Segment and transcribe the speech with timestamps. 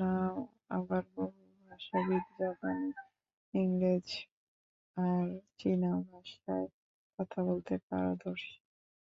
[0.00, 0.34] নাউ
[0.70, 2.88] আবার বহুভাষাবিদ জাপানি,
[3.54, 4.20] ইংরেজি
[4.96, 5.24] আর
[5.58, 6.66] চীনা ভাষায়
[7.18, 8.54] কথা বলতে পারদর্শী।